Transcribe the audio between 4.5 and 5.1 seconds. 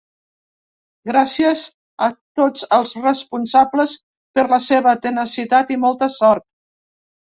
la seva